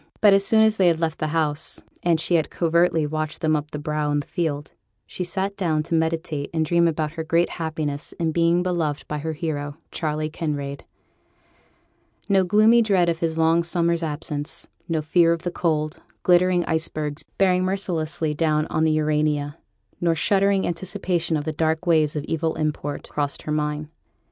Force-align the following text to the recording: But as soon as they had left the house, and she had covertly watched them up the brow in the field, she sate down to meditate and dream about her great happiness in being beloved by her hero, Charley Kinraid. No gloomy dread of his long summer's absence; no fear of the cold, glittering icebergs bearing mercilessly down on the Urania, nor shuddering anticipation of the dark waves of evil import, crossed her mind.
But 0.19 0.33
as 0.33 0.43
soon 0.43 0.63
as 0.63 0.77
they 0.77 0.87
had 0.87 0.99
left 0.99 1.19
the 1.19 1.27
house, 1.27 1.83
and 2.01 2.19
she 2.19 2.33
had 2.33 2.49
covertly 2.49 3.05
watched 3.05 3.41
them 3.41 3.55
up 3.55 3.69
the 3.69 3.77
brow 3.77 4.09
in 4.09 4.19
the 4.21 4.25
field, 4.25 4.71
she 5.05 5.23
sate 5.23 5.55
down 5.55 5.83
to 5.83 5.93
meditate 5.93 6.49
and 6.55 6.65
dream 6.65 6.87
about 6.87 7.11
her 7.11 7.23
great 7.23 7.49
happiness 7.61 8.11
in 8.13 8.31
being 8.31 8.63
beloved 8.63 9.07
by 9.07 9.19
her 9.19 9.33
hero, 9.33 9.77
Charley 9.91 10.27
Kinraid. 10.27 10.85
No 12.27 12.43
gloomy 12.43 12.81
dread 12.81 13.09
of 13.09 13.19
his 13.19 13.37
long 13.37 13.61
summer's 13.61 14.01
absence; 14.01 14.67
no 14.89 15.03
fear 15.03 15.33
of 15.33 15.43
the 15.43 15.51
cold, 15.51 15.97
glittering 16.23 16.65
icebergs 16.65 17.21
bearing 17.37 17.63
mercilessly 17.63 18.33
down 18.33 18.65
on 18.71 18.83
the 18.83 18.91
Urania, 18.93 19.59
nor 20.01 20.15
shuddering 20.15 20.65
anticipation 20.65 21.37
of 21.37 21.43
the 21.43 21.53
dark 21.53 21.85
waves 21.85 22.15
of 22.15 22.23
evil 22.23 22.55
import, 22.55 23.07
crossed 23.07 23.43
her 23.43 23.51
mind. 23.51 23.87